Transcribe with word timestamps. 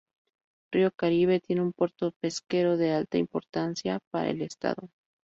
Río 0.73 0.89
Caribe 0.89 1.39
tiene 1.41 1.61
un 1.61 1.73
puerto 1.73 2.11
pesquero 2.19 2.75
de 2.75 2.91
alta 2.91 3.19
importancia 3.19 3.99
para 4.11 4.31
el 4.31 4.41
estado. 4.41 4.89